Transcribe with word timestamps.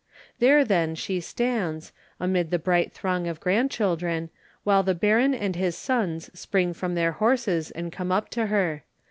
There, 0.39 0.65
then, 0.65 0.95
she 0.95 1.19
stands, 1.19 1.93
amid 2.19 2.49
the 2.49 2.57
bright 2.57 2.91
throng 2.91 3.27
of 3.27 3.39
grandchildren, 3.39 4.31
while 4.63 4.81
the 4.81 4.95
Baron 4.95 5.35
and 5.35 5.55
his 5.55 5.77
sons 5.77 6.31
spring 6.33 6.73
from 6.73 6.95
their 6.95 7.11
horses 7.11 7.69
and 7.69 7.91
come 7.93 8.11
up 8.11 8.29
to 8.29 8.47
her. 8.47 8.83